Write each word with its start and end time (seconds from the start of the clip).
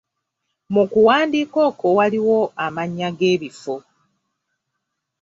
Mu 0.73 0.83
kuwandiika 0.91 1.57
okwo, 1.69 1.87
waliwo 1.97 2.39
amannya 2.65 3.09
g'ebifo. 3.17 3.75